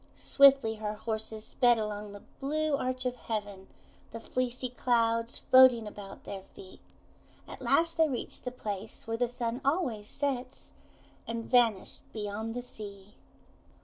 [0.15, 3.67] Swiftly her horses sped along the blue arch of heaven,
[4.11, 6.79] the fleecy clouds floating about their feet.
[7.47, 10.73] At last they reached the place where the Sun always sets,
[11.27, 13.13] and vanished beyond the sea.